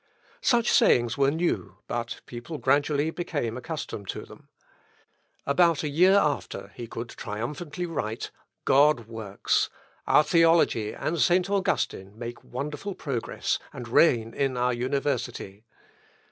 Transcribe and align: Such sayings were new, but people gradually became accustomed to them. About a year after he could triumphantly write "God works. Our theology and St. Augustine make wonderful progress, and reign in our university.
Such 0.41 0.71
sayings 0.71 1.15
were 1.15 1.29
new, 1.29 1.77
but 1.85 2.21
people 2.25 2.57
gradually 2.57 3.11
became 3.11 3.55
accustomed 3.55 4.07
to 4.09 4.25
them. 4.25 4.49
About 5.45 5.83
a 5.83 5.89
year 5.89 6.15
after 6.15 6.71
he 6.73 6.87
could 6.87 7.09
triumphantly 7.09 7.85
write 7.85 8.31
"God 8.65 9.07
works. 9.07 9.69
Our 10.07 10.23
theology 10.23 10.91
and 10.91 11.19
St. 11.21 11.47
Augustine 11.51 12.17
make 12.17 12.43
wonderful 12.43 12.95
progress, 12.95 13.59
and 13.71 13.87
reign 13.87 14.33
in 14.33 14.57
our 14.57 14.73
university. 14.73 15.65